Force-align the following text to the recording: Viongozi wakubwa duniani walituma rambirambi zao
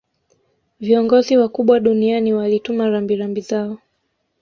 Viongozi 0.79 1.37
wakubwa 1.37 1.79
duniani 1.79 2.33
walituma 2.33 2.89
rambirambi 2.89 3.41
zao 3.41 3.77